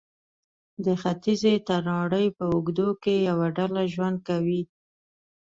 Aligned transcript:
د 0.85 0.87
ختیځې 1.01 1.53
تراړې 1.67 2.25
په 2.37 2.45
اوږدو 2.53 2.89
کې 3.03 3.15
یوه 3.29 3.47
ډله 3.57 3.81
ژوند 3.93 4.17
کوي. 4.27 4.61